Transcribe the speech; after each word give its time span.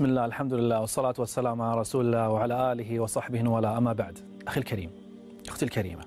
بسم 0.00 0.08
الله 0.08 0.24
الحمد 0.24 0.54
لله 0.54 0.80
والصلاة 0.80 1.14
والسلام 1.18 1.62
على 1.62 1.80
رسول 1.80 2.06
الله 2.06 2.28
وعلى 2.28 2.72
آله 2.72 3.00
وصحبه 3.00 3.48
ولا 3.48 3.78
أما 3.78 3.92
بعد. 3.92 4.18
أخي 4.48 4.60
الكريم 4.60 4.90
أختي 5.48 5.64
الكريمة 5.64 6.04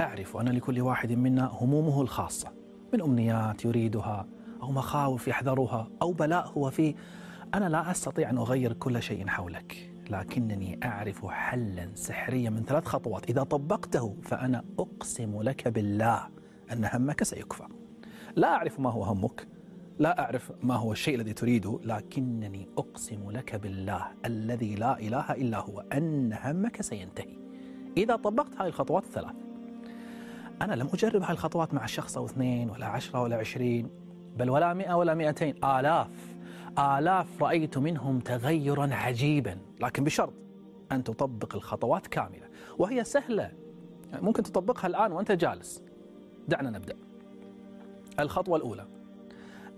أعرف 0.00 0.36
أن 0.36 0.48
لكل 0.48 0.80
واحد 0.80 1.12
منا 1.12 1.46
همومه 1.52 2.02
الخاصة 2.02 2.48
من 2.92 3.00
أمنيات 3.00 3.64
يريدها 3.64 4.26
أو 4.62 4.72
مخاوف 4.72 5.28
يحذرها 5.28 5.88
أو 6.02 6.12
بلاء 6.12 6.48
هو 6.48 6.70
فيه. 6.70 6.94
أنا 7.54 7.68
لا 7.68 7.90
أستطيع 7.90 8.30
أن 8.30 8.38
أغير 8.38 8.72
كل 8.72 9.02
شيء 9.02 9.26
حولك 9.26 9.90
لكنني 10.10 10.80
أعرف 10.84 11.26
حلا 11.26 11.90
سحريا 11.94 12.50
من 12.50 12.64
ثلاث 12.64 12.84
خطوات. 12.84 13.30
إذا 13.30 13.42
طبقته 13.42 14.16
فأنا 14.22 14.64
أقسم 14.78 15.42
لك 15.42 15.68
بالله 15.68 16.28
أن 16.72 16.88
همك 16.92 17.22
سيكفى. 17.22 17.64
لا 18.36 18.48
أعرف 18.48 18.80
ما 18.80 18.90
هو 18.90 19.02
همك 19.02 19.46
لا 19.98 20.20
أعرف 20.20 20.52
ما 20.62 20.74
هو 20.74 20.92
الشيء 20.92 21.14
الذي 21.14 21.32
تريده 21.32 21.80
لكنني 21.84 22.68
أقسم 22.78 23.30
لك 23.30 23.56
بالله 23.56 24.06
الذي 24.24 24.74
لا 24.74 24.98
إله 24.98 25.32
إلا 25.32 25.58
هو 25.58 25.80
أن 25.80 26.32
همك 26.32 26.82
سينتهي. 26.82 27.38
إذا 27.96 28.16
طبقت 28.16 28.54
هذه 28.54 28.66
الخطوات 28.66 29.04
الثلاث 29.04 29.34
أنا 30.62 30.74
لم 30.74 30.88
أجرب 30.94 31.22
هذه 31.22 31.30
الخطوات 31.30 31.74
مع 31.74 31.86
شخص 31.86 32.16
أو 32.16 32.26
اثنين 32.26 32.70
ولا 32.70 32.86
عشرة 32.86 33.22
ولا 33.22 33.36
عشرين 33.36 33.90
بل 34.36 34.50
ولا 34.50 34.74
مئة 34.74 34.94
ولا 34.94 35.14
مئتين. 35.14 35.64
آلاف 35.64 36.36
آلاف 36.78 37.42
رأيت 37.42 37.78
منهم 37.78 38.20
تغيرا 38.20 38.94
عجيبا. 38.94 39.58
لكن 39.80 40.04
بشرط 40.04 40.32
أن 40.92 41.04
تطبق 41.04 41.54
الخطوات 41.54 42.06
كاملة 42.06 42.48
وهي 42.78 43.04
سهلة. 43.04 43.52
ممكن 44.12 44.42
تطبقها 44.42 44.86
الآن 44.86 45.12
وأنت 45.12 45.32
جالس. 45.32 45.82
دعنا 46.48 46.70
نبدأ. 46.70 46.96
الخطوة 48.20 48.56
الأولى. 48.56 48.86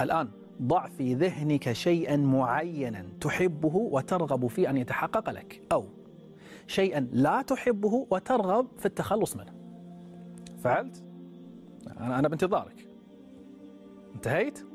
الآن 0.00 0.28
ضع 0.62 0.88
في 0.88 1.14
ذهنك 1.14 1.72
شيئا 1.72 2.16
معينا 2.16 3.06
تحبه 3.20 3.76
وترغب 3.76 4.46
في 4.46 4.70
أن 4.70 4.76
يتحقق 4.76 5.30
لك 5.30 5.62
أو 5.72 5.84
شيئا 6.66 7.08
لا 7.12 7.42
تحبه 7.42 8.06
وترغب 8.10 8.66
في 8.78 8.86
التخلص 8.86 9.36
منه. 9.36 9.52
فعلت؟ 10.62 11.04
أنا 12.00 12.18
أنا 12.18 12.28
بانتظارك. 12.28 12.88
انتهيت؟ 14.14 14.66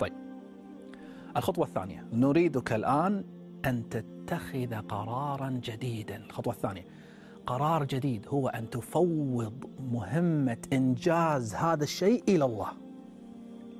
طيب. 0.00 0.12
الخطوة 1.36 1.64
الثانية. 1.64 2.06
نريدك 2.12 2.72
الآن 2.72 3.24
أن 3.64 3.88
تتخذ 3.88 4.74
قرارا 4.74 5.60
جديدا. 5.64 6.16
الخطوة 6.16 6.52
الثانية. 6.52 6.86
قرار 7.46 7.84
جديد 7.84 8.26
هو 8.28 8.48
أن 8.48 8.70
تفوض 8.70 9.64
مهمة 9.92 10.58
إنجاز 10.72 11.54
هذا 11.54 11.84
الشيء 11.84 12.22
إلى 12.28 12.44
الله. 12.44 12.68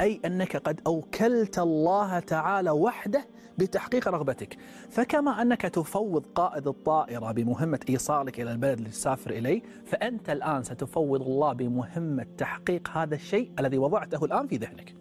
أي 0.02 0.20
أنك 0.24 0.56
قد 0.56 0.80
أوكلت 0.86 1.58
الله 1.58 2.18
تعالى 2.18 2.70
وحده 2.70 3.26
بتحقيق 3.58 4.08
رغبتك. 4.08 4.56
فكما 4.90 5.42
أنك 5.42 5.62
تفوض 5.62 6.26
قائد 6.26 6.68
الطائرة 6.68 7.32
بمهمة 7.32 7.80
إيصالك 7.88 8.40
إلى 8.40 8.52
البلد 8.52 8.78
اللي 8.78 8.90
تسافر 8.90 9.30
إليه 9.30 9.62
فأنت 9.84 10.30
الآن 10.30 10.62
ستفوض 10.62 11.22
الله 11.22 11.52
بمهمة 11.52 12.26
تحقيق 12.38 12.88
هذا 12.88 13.14
الشيء 13.14 13.52
الذي 13.58 13.78
وضعته 13.78 14.24
الآن 14.24 14.46
في 14.46 14.56
ذهنك. 14.56 14.94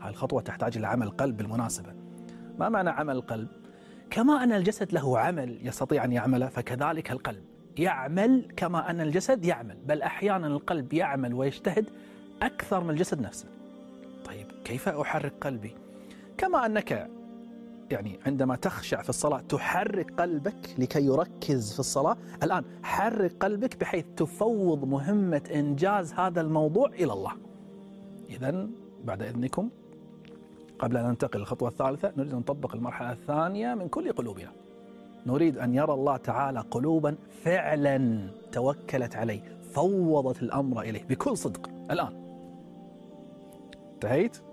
هذه 0.00 0.10
الخطوة 0.10 0.42
تحتاج 0.42 0.76
إلى 0.76 0.86
عمل 0.86 1.10
قلب 1.10 1.36
بالمناسبة 1.36 1.94
ما 2.58 2.68
معنى 2.68 2.90
عمل 2.90 3.16
القلب؟ 3.16 3.48
كما 4.10 4.44
أن 4.44 4.52
الجسد 4.52 4.92
له 4.92 5.18
عمل 5.18 5.58
يستطيع 5.66 6.04
أن 6.04 6.12
يعمله 6.12 6.48
فكذلك 6.48 7.10
القلب. 7.10 7.44
يعمل 7.78 8.48
كما 8.56 8.90
أن 8.90 9.00
الجسد 9.00 9.44
يعمل 9.44 9.76
بل 9.86 10.02
أحيانا 10.02 10.46
القلب 10.46 10.92
يعمل 10.92 11.34
ويجتهد 11.34 11.90
أكثر 12.42 12.84
من 12.84 12.90
الجسد 12.90 13.20
نفسه. 13.20 13.57
كيف 14.68 14.88
أحرك 14.88 15.32
قلبي؟ 15.40 15.74
كما 16.38 16.66
أنك 16.66 17.10
يعني 17.90 18.18
عندما 18.26 18.56
تخشع 18.56 19.02
في 19.02 19.08
الصلاة 19.08 19.40
تحرك 19.40 20.20
قلبك 20.20 20.74
لكي 20.78 21.04
يركز 21.06 21.72
في 21.72 21.80
الصلاة 21.80 22.16
الآن 22.42 22.64
حرك 22.82 23.32
قلبك 23.40 23.80
بحيث 23.80 24.04
تفوض 24.16 24.84
مهمة 24.84 25.42
إنجاز 25.54 26.12
هذا 26.12 26.40
الموضوع 26.40 26.88
إلى 26.88 27.12
الله 27.12 27.32
إذا 28.30 28.68
بعد 29.04 29.22
إذنكم 29.22 29.70
قبل 30.78 30.96
أن 30.96 31.08
ننتقل 31.08 31.38
للخطوة 31.40 31.68
الثالثة 31.68 32.12
نريد 32.16 32.32
أن 32.32 32.38
نطبق 32.38 32.74
المرحلة 32.74 33.12
الثانية 33.12 33.74
من 33.74 33.88
كل 33.88 34.12
قلوبنا 34.12 34.52
نريد 35.26 35.58
أن 35.58 35.74
يرى 35.74 35.92
الله 35.94 36.16
تعالى 36.16 36.60
قلوبا 36.60 37.16
فعلا 37.42 38.28
توكلت 38.52 39.16
عليه 39.16 39.42
فوضت 39.72 40.42
الأمر 40.42 40.80
إليه 40.80 41.04
بكل 41.04 41.36
صدق 41.36 41.70
الآن 41.90 42.28
انتهيت؟ 43.94 44.47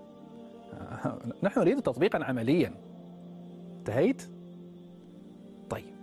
نحن 1.42 1.60
نريد 1.60 1.82
تطبيقا 1.82 2.24
عمليا. 2.24 2.74
انتهيت؟ 3.78 4.22
طيب 5.70 5.94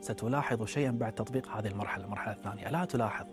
ستلاحظ 0.00 0.64
شيئا 0.64 0.90
بعد 0.90 1.12
تطبيق 1.12 1.48
هذه 1.48 1.66
المرحلة 1.66 2.04
المرحلة 2.04 2.34
الثانية. 2.34 2.68
لا 2.68 2.84
تلاحظ 2.84 3.26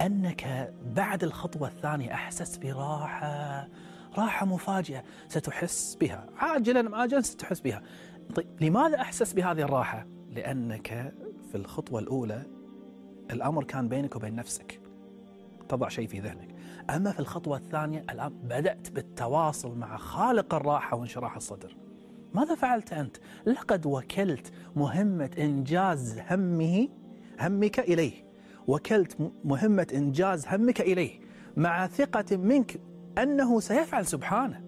أنك 0.00 0.72
بعد 0.96 1.24
الخطوة 1.24 1.68
الثانية 1.68 2.12
أحسست 2.12 2.62
براحة 2.62 3.68
راحة 4.18 4.46
مفاجئة. 4.46 5.02
ستحس 5.28 5.94
بها. 6.00 6.26
عاجلا 6.36 7.04
آجلا 7.04 7.20
ستحس 7.20 7.60
بها. 7.60 7.82
طيب 8.34 8.46
لماذا 8.60 9.00
أحسس 9.00 9.32
بهذه 9.32 9.62
الراحة؟ 9.62 10.06
لأنك 10.30 11.14
في 11.50 11.54
الخطوة 11.54 12.00
الأولى 12.00 12.42
الأمر 13.30 13.64
كان 13.64 13.88
بينك 13.88 14.16
وبين 14.16 14.34
نفسك. 14.34 14.83
تضع 15.68 15.88
شيء 15.88 16.06
في 16.08 16.20
ذهنك. 16.20 16.54
أما 16.90 17.12
في 17.12 17.20
الخطوة 17.20 17.56
الثانية 17.56 18.04
الآن 18.10 18.32
بدأت 18.44 18.90
بالتواصل 18.90 19.78
مع 19.78 19.96
خالق 19.96 20.54
الراحة 20.54 20.96
وانشراح 20.96 21.36
الصدر. 21.36 21.76
ماذا 22.34 22.54
فعلت 22.54 22.92
أنت؟ 22.92 23.16
لقد 23.46 23.86
وكلت 23.86 24.52
مهمة 24.76 25.30
إنجاز 25.38 26.18
همه 26.30 26.88
همك 27.40 27.80
إليه. 27.80 28.24
وكلت 28.66 29.32
مهمة 29.44 29.86
إنجاز 29.94 30.46
همك 30.46 30.80
إليه. 30.80 31.20
مع 31.56 31.86
ثقة 31.86 32.36
منك 32.36 32.80
أنه 33.18 33.60
سيفعل 33.60 34.06
سبحانه. 34.06 34.64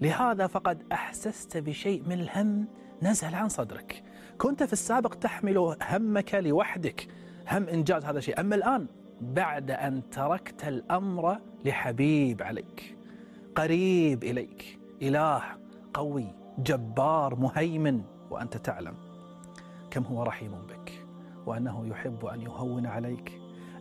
لهذا 0.00 0.46
فقد 0.46 0.82
أحسست 0.92 1.56
بشيء 1.56 2.02
من 2.08 2.20
الهم 2.20 2.68
نزل 3.02 3.34
عن 3.34 3.48
صدرك. 3.48 4.02
كنت 4.38 4.62
في 4.62 4.72
السابق 4.72 5.14
تحمل 5.14 5.76
همك 5.82 6.34
لوحدك. 6.34 7.08
هم 7.50 7.68
إنجاز 7.68 8.04
هذا 8.04 8.18
الشيء. 8.18 8.40
أما 8.40 8.54
الآن 8.54 8.86
بعد 9.20 9.70
أن 9.70 10.10
تركت 10.10 10.68
الأمر 10.68 11.38
لحبيب 11.64 12.42
عليك 12.42 12.96
قريب 13.54 14.24
إليك 14.24 14.78
إله 15.02 15.42
قوي 15.94 16.34
جبار 16.58 17.34
مهيمن 17.34 18.02
وأنت 18.30 18.56
تعلم 18.56 18.94
كم 19.90 20.02
هو 20.02 20.22
رحيم 20.22 20.52
بك 20.68 21.06
وأنه 21.46 21.86
يحب 21.86 22.26
أن 22.26 22.40
يهون 22.40 22.86
عليك 22.86 23.40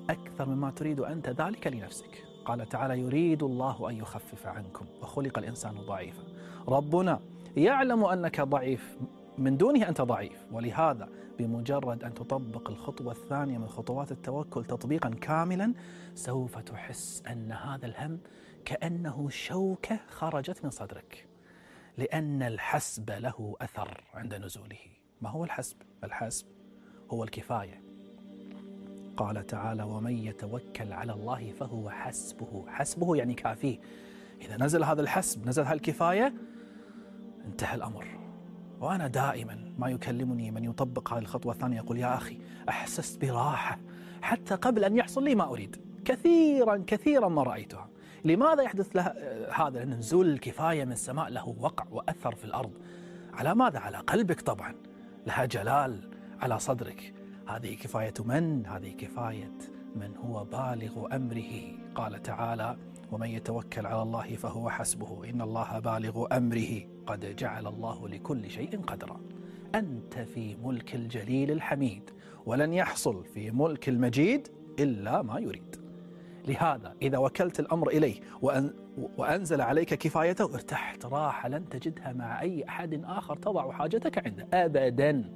أكثر 0.10 0.50
مما 0.50 0.72
تريد 0.72 1.00
أنت 1.00 1.30
ذلك 1.30 1.68
لنفسك. 1.68 2.24
قال 2.46 2.70
تعالى 2.70 3.00
يريد 3.00 3.44
الله 3.44 3.90
أن 3.90 3.96
يخفف 3.96 4.48
عنكم 4.48 4.86
وخلق 5.02 5.38
الإنسان 5.38 5.74
ضعيفا. 5.88 6.24
ربنا 6.68 7.20
يعلم 7.58 8.04
أنك 8.06 8.42
ضعيف 8.42 8.98
من 9.38 9.58
دونه 9.58 9.90
أنت 9.90 10.02
ضعيف 10.02 10.46
ولهذا 10.52 11.10
بمجرد 11.40 12.04
أن 12.04 12.14
تطبق 12.14 12.70
الخطوة 12.70 13.12
الثانية 13.12 13.58
من 13.58 13.68
خطوات 13.68 14.12
التوكل 14.12 14.66
تطبيقا 14.66 15.10
كاملا 15.10 15.74
سوف 16.16 16.58
تحس 16.58 17.24
أن 17.32 17.52
هذا 17.52 17.86
الهم 17.86 18.20
كأنه 18.66 19.30
شوكة 19.30 20.00
خرجت 20.08 20.64
من 20.64 20.70
صدرك 20.70 21.28
لأن 21.98 22.44
الحسب 22.44 23.12
له 23.12 23.56
أثر 23.62 24.04
عند 24.14 24.34
نزوله. 24.34 24.78
ما 25.22 25.30
هو 25.30 25.44
الحسب؟ 25.44 25.78
الحسب 26.04 26.46
هو 27.12 27.24
الكفاية. 27.24 27.84
قال 29.18 29.48
تعالى 29.48 29.84
ومن 29.84 30.18
يتوكل 30.18 30.94
على 30.94 31.14
الله 31.14 31.52
فهو 31.52 31.90
حسبه. 31.90 32.66
حسبه 32.68 33.16
يعني 33.16 33.34
كافيه. 33.34 33.80
إذا 34.42 34.58
نزل 34.58 34.84
هذا 34.84 35.02
الحسب 35.02 35.48
نزل 35.48 35.64
هالكفاية 35.64 36.34
انتهى 37.46 37.76
الأمر. 37.76 38.23
وأنا 38.84 39.08
دائما 39.08 39.74
ما 39.78 39.90
يكلمني 39.90 40.52
من 40.52 40.64
يطبق 40.64 41.14
هذه 41.14 41.20
الخطوة 41.20 41.54
الثانية 41.54 41.78
يقول 41.78 41.98
يا 41.98 42.16
أخي 42.16 42.38
أحسست 42.70 43.26
براحة. 43.26 43.80
حتى 44.22 44.56
قبل 44.56 44.84
أن 44.84 44.98
يحصل 44.98 45.24
لي 45.24 45.36
ما 45.36 45.44
أريد. 45.44 45.76
كثيرا 46.06 46.84
كثيرا 46.88 47.28
ما 47.28 47.44
رأيتها. 47.44 47.90
لماذا 48.26 48.64
يحدث 48.64 48.96
له 48.96 49.02
هذا؟ 49.56 49.80
لأن 49.80 49.90
نزول 49.90 50.30
الكفاية 50.30 50.86
من 50.86 50.92
السماء 50.92 51.30
له 51.30 51.56
وقع 51.60 51.86
وأثر 51.92 52.36
في 52.36 52.46
الأرض. 52.46 52.72
على 53.34 53.56
ماذا؟ 53.56 53.80
على 53.80 53.98
قلبك 53.98 54.42
طبعا. 54.42 54.76
لها 55.28 55.46
جلال 55.46 56.10
على 56.42 56.60
صدرك. 56.60 57.14
هذه 57.48 57.76
كفاية 57.76 58.14
من؟ 58.20 58.66
هذه 58.66 58.92
كفاية 58.92 59.58
من 59.96 60.18
هو 60.18 60.44
بالغ 60.46 61.16
أمره. 61.16 61.52
قال 61.96 62.22
تعالى 62.22 62.78
ومن 63.12 63.28
يتوكل 63.28 63.86
على 63.86 64.02
الله 64.02 64.36
فهو 64.36 64.70
حسبه. 64.70 65.30
إن 65.30 65.42
الله 65.42 65.80
بالغ 65.80 66.38
أمره. 66.38 66.93
قد 67.06 67.36
جعل 67.36 67.68
الله 67.68 68.10
لكل 68.10 68.50
شيء 68.50 68.82
قدرا. 68.82 69.22
أنت 69.76 70.20
في 70.20 70.56
ملك 70.56 70.96
الجليل 70.96 71.52
الحميد 71.52 72.10
ولن 72.46 72.74
يحصل 72.74 73.26
في 73.26 73.52
ملك 73.52 73.90
المجيد 73.90 74.48
إلا 74.80 75.22
ما 75.22 75.40
يريد. 75.40 75.76
لهذا 76.48 76.96
إذا 77.02 77.18
وكلت 77.18 77.60
الأمر 77.60 77.88
إليه 77.90 78.20
وأن 78.42 78.74
وأنزل 79.18 79.62
عليك 79.62 79.94
كفايته 79.94 80.54
ارتحت 80.54 81.06
راحة 81.06 81.50
لن 81.50 81.70
تجدها 81.70 82.14
مع 82.14 82.42
أي 82.42 82.64
أحد 82.68 83.04
آخر 83.06 83.36
تضع 83.36 83.72
حاجتك 83.72 84.28
عنده 84.28 84.48
أبدا. 84.54 85.32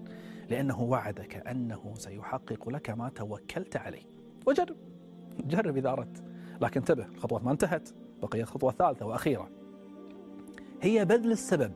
لأنه 0.50 0.81
وعدك 0.81 1.48
أنه 1.48 1.94
سيحقق 1.98 2.69
لك 2.69 2.90
ما 2.90 3.10
توكلت 3.10 3.78
عليه. 3.78 4.04
وجرب 4.46 4.75
جرب 5.46 5.78
إذا 5.78 5.90
أردت. 5.90 6.24
لكن 6.62 6.80
انتبه 6.80 7.06
الخطوات 7.06 7.44
ما 7.44 7.52
انتهت 7.52 7.90
بقيت 8.22 8.46
خطوة 8.46 8.72
ثالثة 8.72 9.06
وأخيرة. 9.06 9.50
هي 10.82 11.06
بذل 11.06 11.32
السبب. 11.32 11.72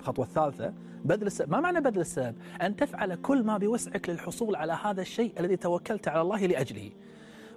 الخطوة 0.00 0.24
الثالثة 0.24 0.74
بذل 1.04 1.26
السبب. 1.26 1.50
ما 1.50 1.60
معنى 1.60 1.80
بذل 1.80 2.00
السبب؟ 2.00 2.34
أن 2.62 2.76
تفعل 2.76 3.14
كل 3.14 3.42
ما 3.42 3.58
بوسعك 3.58 4.08
للحصول 4.08 4.56
على 4.56 4.78
هذا 4.82 5.00
الشيء 5.00 5.32
الذي 5.40 5.56
توكلت 5.56 6.08
على 6.08 6.20
الله 6.20 6.46
لأجله. 6.46 6.90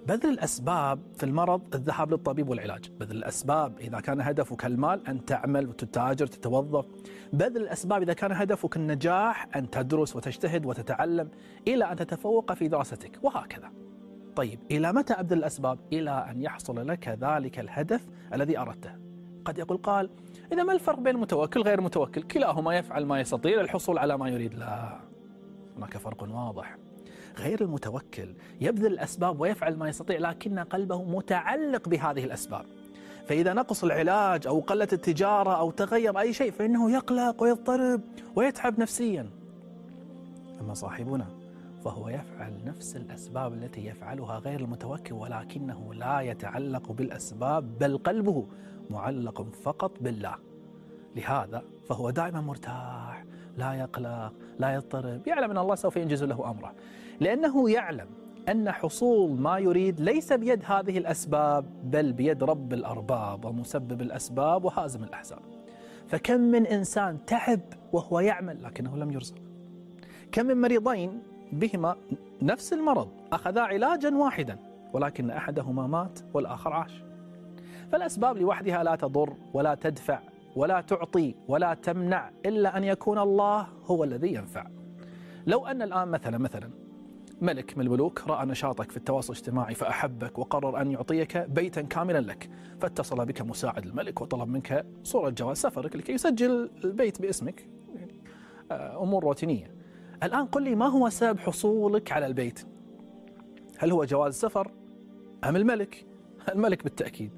بذل 0.06 0.28
الأسباب 0.30 1.00
في 1.16 1.26
المرض 1.26 1.74
الذهاب 1.74 2.10
للطبيب 2.10 2.48
والعلاج. 2.48 2.90
بذل 3.00 3.16
الأسباب 3.16 3.78
إذا 3.78 4.00
كان 4.00 4.20
هدفك 4.20 4.66
المال 4.66 5.08
أن 5.08 5.24
تعمل 5.24 5.68
وتتاجر 5.68 6.26
تتوظف 6.26 6.86
بذل 7.32 7.62
الأسباب 7.62 8.02
إذا 8.02 8.12
كان 8.12 8.32
هدفك 8.32 8.76
النجاح 8.76 9.56
أن 9.56 9.70
تدرس 9.70 10.16
وتجتهد 10.16 10.66
وتتعلم 10.66 11.28
إلى 11.68 11.92
أن 11.92 11.96
تتفوق 11.96 12.52
في 12.52 12.68
دراستك. 12.68 13.18
وهكذا. 13.22 13.70
طيب 14.36 14.58
إلى 14.70 14.92
متى 14.92 15.12
أبذل 15.12 15.38
الأسباب؟ 15.38 15.78
إلى 15.92 16.26
أن 16.30 16.42
يحصل 16.42 16.88
لك 16.88 17.08
ذلك 17.08 17.58
الهدف 17.58 18.06
الذي 18.34 18.58
أردته. 18.58 19.01
قد 19.44 19.58
يقول 19.58 19.78
قال 19.78 20.10
إذا 20.52 20.62
ما 20.62 20.72
الفرق 20.72 20.98
بين 20.98 21.14
المتوكل 21.14 21.62
غير 21.62 21.78
المتوكل 21.78 22.22
كلاهما 22.22 22.76
يفعل 22.76 23.06
ما 23.06 23.20
يستطيع 23.20 23.60
للحصول 23.60 23.98
على 23.98 24.18
ما 24.18 24.28
يريد. 24.28 24.54
لا 24.54 25.00
هناك 25.76 25.96
فرق 25.96 26.22
واضح. 26.22 26.76
غير 27.38 27.60
المتوكل 27.60 28.34
يبذل 28.60 28.92
الأسباب 28.92 29.40
ويفعل 29.40 29.76
ما 29.76 29.88
يستطيع 29.88 30.18
لكن 30.18 30.58
قلبه 30.58 31.02
متعلق 31.04 31.88
بهذه 31.88 32.24
الأسباب. 32.24 32.64
فإذا 33.26 33.52
نقص 33.52 33.84
العلاج 33.84 34.46
أو 34.46 34.60
قلت 34.60 34.92
التجارة 34.92 35.58
أو 35.58 35.70
تغير 35.70 36.20
أي 36.20 36.32
شيء 36.32 36.50
فإنه 36.50 36.90
يقلق 36.90 37.42
ويضطرب 37.42 38.00
ويتعب 38.36 38.80
نفسيا. 38.80 39.30
أما 40.60 40.74
صاحبنا 40.74 41.41
فهو 41.84 42.08
يفعل 42.08 42.64
نفس 42.64 42.96
الأسباب 42.96 43.52
التي 43.52 43.86
يفعلها 43.86 44.38
غير 44.38 44.60
المتوكل 44.60 45.14
ولكنه 45.14 45.94
لا 45.94 46.20
يتعلق 46.20 46.92
بالأسباب 46.92 47.78
بل 47.78 47.98
قلبه 47.98 48.46
معلق 48.90 49.42
فقط 49.42 49.92
بالله. 50.00 50.34
لهذا 51.16 51.62
فهو 51.88 52.10
دائما 52.10 52.40
مرتاح 52.40 53.24
لا 53.56 53.74
يقلق 53.74 54.32
لا 54.58 54.74
يضطرب 54.74 55.26
يعلم 55.26 55.50
أن 55.50 55.58
الله 55.58 55.74
سوف 55.74 55.96
ينجز 55.96 56.24
له 56.24 56.50
أمره. 56.50 56.74
لأنه 57.20 57.70
يعلم 57.70 58.06
أن 58.48 58.70
حصول 58.70 59.40
ما 59.40 59.58
يريد 59.58 60.00
ليس 60.00 60.32
بيد 60.32 60.62
هذه 60.64 60.98
الأسباب 60.98 61.90
بل 61.90 62.12
بيد 62.12 62.44
رب 62.44 62.72
الأرباب 62.72 63.44
ومسبب 63.44 64.00
الأسباب 64.00 64.64
وهازم 64.64 65.04
الأحزاب. 65.04 65.42
فكم 66.08 66.40
من 66.40 66.66
إنسان 66.66 67.24
تعب 67.24 67.60
وهو 67.92 68.20
يعمل 68.20 68.62
لكنه 68.62 68.96
لم 68.96 69.10
يرزق. 69.10 69.34
كم 70.32 70.46
من 70.46 70.60
مريضين 70.60 71.31
بهما 71.52 71.96
نفس 72.42 72.72
المرض 72.72 73.08
أخذا 73.32 73.60
علاجا 73.60 74.16
واحدا 74.16 74.58
ولكن 74.92 75.30
أحدهما 75.30 75.86
مات 75.86 76.18
والآخر 76.34 76.72
عاش. 76.72 77.02
فالأسباب 77.92 78.38
لوحدها 78.38 78.84
لا 78.84 78.96
تضر 78.96 79.36
ولا 79.54 79.74
تدفع 79.74 80.20
ولا 80.56 80.80
تعطي 80.80 81.34
ولا 81.48 81.74
تمنع 81.74 82.30
إلا 82.46 82.76
أن 82.76 82.84
يكون 82.84 83.18
الله 83.18 83.66
هو 83.86 84.04
الذي 84.04 84.34
ينفع. 84.34 84.66
لو 85.46 85.66
أن 85.66 85.82
الآن 85.82 86.08
مثلا 86.08 86.38
مثلا 86.38 86.70
ملك 87.40 87.78
من 87.78 87.86
الملوك 87.86 88.28
رأى 88.28 88.46
نشاطك 88.46 88.90
في 88.90 88.96
التواصل 88.96 89.32
الاجتماعي 89.32 89.74
فأحبك 89.74 90.38
وقرر 90.38 90.80
أن 90.80 90.90
يعطيك 90.90 91.38
بيتا 91.38 91.82
كاملا 91.82 92.18
لك 92.18 92.50
فاتصل 92.80 93.26
بك 93.26 93.42
مساعد 93.42 93.86
الملك 93.86 94.20
وطلب 94.20 94.48
منك 94.48 94.86
صورة 95.02 95.30
جواز 95.30 95.56
سفرك 95.56 95.96
لكي 95.96 96.12
يسجل 96.12 96.70
البيت 96.84 97.22
باسمك. 97.22 97.68
آه، 98.70 99.02
أمور 99.02 99.24
روتينية. 99.24 99.71
الآن 100.22 100.46
قل 100.46 100.62
لي 100.62 100.74
ما 100.74 100.86
هو 100.86 101.08
سبب 101.08 101.38
حصولك 101.38 102.12
على 102.12 102.26
البيت؟ 102.26 102.66
هل 103.78 103.92
هو 103.92 104.04
جواز 104.04 104.34
السفر 104.34 104.70
أم 105.44 105.56
الملك؟ 105.56 106.06
الملك 106.48 106.84
بالتأكيد. 106.84 107.32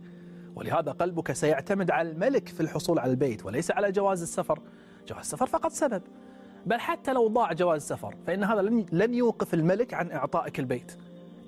ولهذا 0.57 0.93
قلبك 0.93 1.33
سيعتمد 1.33 1.91
على 1.91 2.11
الملك 2.11 2.49
في 2.49 2.61
الحصول 2.61 2.99
على 2.99 3.11
البيت 3.11 3.47
وليس 3.47 3.71
على 3.71 3.93
جواز 3.93 4.23
السفر. 4.23 4.59
جواز 5.09 5.21
السفر 5.21 5.47
فقط 5.47 5.73
سبب. 5.73 6.03
بل 6.67 6.81
حتى 6.81 7.13
لو 7.13 7.29
ضاع 7.29 7.53
جواز 7.53 7.81
السفر 7.83 8.17
فإن 8.27 8.45
هذا 8.45 8.63
لن 8.93 9.15
يوقف 9.15 9.55
الملك 9.55 9.95
عن 9.95 10.11
إعطائك 10.11 10.61
البيت. 10.61 10.93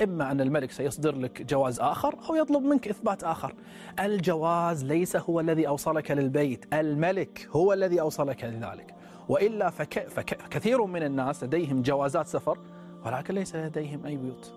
إما 0.02 0.30
أن 0.30 0.40
الملك 0.40 0.70
سيصدر 0.70 1.16
لك 1.16 1.42
جواز 1.42 1.80
آخر 1.80 2.18
أو 2.28 2.34
يطلب 2.34 2.62
منك 2.62 2.88
إثبات 2.88 3.24
آخر. 3.24 3.54
الجواز 4.00 4.84
ليس 4.84 5.16
هو 5.16 5.40
الذي 5.40 5.68
أوصلك 5.68 6.10
للبيت. 6.10 6.74
الملك 6.74 7.48
هو 7.50 7.72
الذي 7.72 8.00
أوصلك 8.00 8.44
لذلك. 8.44 8.94
وإلا 9.28 9.70
فك... 9.70 10.08
فكثير 10.08 10.84
من 10.84 11.02
الناس 11.02 11.44
لديهم 11.44 11.82
جوازات 11.82 12.26
سفر 12.26 12.58
ولكن 13.06 13.34
ليس 13.34 13.56
لديهم 13.56 14.06
أي 14.06 14.16
بيوت. 14.16 14.52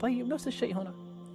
طيب 0.00 0.26
نفس 0.26 0.46
الشيء 0.46 0.74
هنا. 0.74 0.94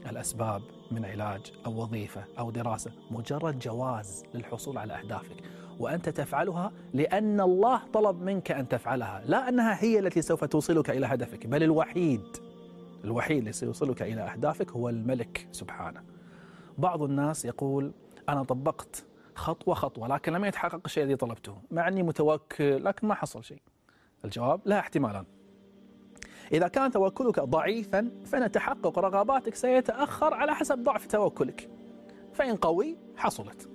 الأسباب 0.10 0.62
من 0.92 1.06
علاج 1.06 1.54
أو 1.66 1.82
وظيفة 1.82 2.24
أو 2.40 2.52
دراسة 2.52 2.92
مجرد 3.12 3.60
جواز 3.60 4.24
للحصول 4.34 4.78
على 4.78 4.94
أهدافك. 4.94 5.44
وأنت 5.80 6.10
تفعلها 6.10 6.72
لأن 6.94 7.42
الله 7.42 7.82
طلب 7.94 8.22
منك 8.22 8.52
أن 8.52 8.68
تفعلها 8.68 9.24
لا 9.26 9.50
أنها 9.50 9.84
هي 9.84 10.00
التي 10.00 10.22
سوف 10.22 10.44
توصلك 10.44 10.90
إلى 10.90 11.06
هدفك 11.06 11.48
بل 11.48 11.64
الوحيد. 11.64 12.24
الوحيد 13.04 13.38
اللي 13.38 13.52
سيوصلك 13.52 14.02
إلى 14.02 14.22
أهدافك 14.22 14.72
هو 14.72 14.90
الملك 14.90 15.48
سبحانه. 15.52 16.02
بعض 16.78 17.04
الناس 17.04 17.46
يقول 17.46 17.92
أنا 18.30 18.44
طبقت 18.44 19.06
خطوة 19.36 19.74
خطوة 19.76 20.08
لكن 20.08 20.34
لم 20.34 20.46
يتحقق 20.46 20.82
الشيء 20.86 21.04
الذي 21.04 21.16
طلبته. 21.16 21.58
مع 21.72 21.88
أني 21.88 22.04
متوكل 22.04 22.86
لكن 22.86 23.08
ما 23.08 23.16
حصل 23.16 23.44
شيء. 23.44 23.62
الجواب 24.26 24.62
لا 24.66 24.80
احتمالان 24.80 25.26
إذا 26.52 26.68
كان 26.68 26.92
توكلك 26.92 27.40
ضعيفا 27.40 28.12
فإن 28.26 28.52
تحقق 28.52 29.00
رغباتك 29.00 29.56
سيتأخر 29.56 30.34
على 30.34 30.56
حسب 30.56 30.84
ضعف 30.84 31.06
توكلك. 31.06 31.70
فإن 32.34 32.56
قوي 32.56 32.98
حصلت. 33.18 33.70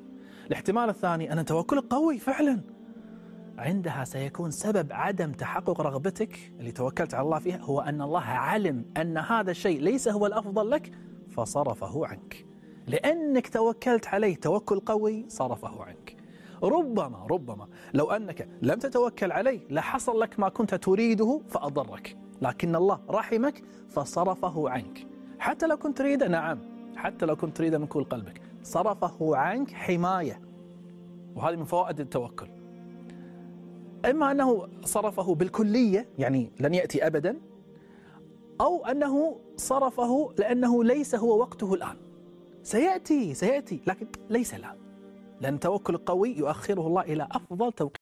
الاحتمال 0.47 0.89
الثاني 0.89 1.33
أن 1.33 1.45
توكلك 1.45 1.85
قوي 1.85 2.19
فعلا. 2.19 2.61
عندها 3.59 4.05
سيكون 4.05 4.51
سبب 4.51 4.93
عدم 4.93 5.33
تحقق 5.33 5.81
رغبتك 5.81 6.53
اللي 6.61 6.73
توكلت 6.73 7.15
على 7.15 7.25
الله 7.25 7.39
فيها 7.39 7.59
هو 7.59 7.81
أن 7.81 8.03
الله 8.03 8.25
علم 8.25 8.85
أن 8.97 9.19
هذا 9.19 9.51
الشيء 9.51 9.81
ليس 9.81 10.09
هو 10.09 10.27
الأفضل 10.27 10.71
لك 10.71 10.91
فصرفه 11.31 12.07
عنك. 12.07 12.48
لأنك 12.89 13.49
توكلت 13.49 14.07
عليه 14.07 14.37
توكل 14.37 14.81
قوي 14.81 15.25
صرفه 15.29 15.83
عنك. 15.83 16.17
ربما 16.63 17.27
ربما 17.31 17.69
لو 17.95 18.11
أنك 18.11 18.49
لم 18.63 18.79
تتوكل 18.79 19.33
عليه 19.33 19.61
لحصل 19.71 20.21
لك 20.21 20.41
ما 20.41 20.49
كنت 20.49 20.75
تريده 20.75 21.41
فأضرك. 21.49 22.17
لكن 22.43 22.77
الله 22.77 23.01
رحمك 23.11 23.63
فصرفه 23.89 24.71
عنك. 24.71 25.07
حتى 25.39 25.67
لو 25.67 25.77
كنت 25.77 25.99
تريده 25.99 26.29
نعم. 26.29 26.59
حتى 26.97 27.27
لو 27.27 27.37
كنت 27.37 27.57
تريده 27.57 27.79
من 27.79 27.87
كل 27.87 28.05
قلبك. 28.05 28.41
صرفه 28.63 29.37
عنك 29.37 29.71
حماية. 29.71 30.41
وهذه 31.37 31.57
من 31.57 31.65
فوائد 31.65 32.01
التوكل. 32.01 32.49
إما 34.11 34.31
أنه 34.31 34.69
صرفه 34.85 35.35
بالكلية 35.35 36.09
يعني 36.19 36.53
لن 36.61 36.75
يأتي 36.75 37.07
أبدا 37.07 37.41
أو 38.61 38.87
أنه 38.87 39.41
صرفه 39.57 40.33
لأنه 40.39 40.85
ليس 40.85 41.15
هو 41.15 41.39
وقته 41.39 41.75
الآن. 41.75 41.97
سيأتي 42.63 43.35
سيأتي 43.35 43.81
لكن 43.87 44.07
ليس 44.31 44.55
الآن 44.55 44.77
لأن 45.41 45.55
التوكل 45.55 45.95
القوي 45.95 46.37
يؤخره 46.39 46.87
الله 46.87 47.03
إلى 47.03 47.29
أفضل 47.33 47.73
توقيت 47.73 47.97